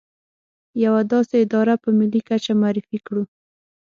[0.83, 3.23] يوه داسې اداره په ملي کچه معرفي کړو.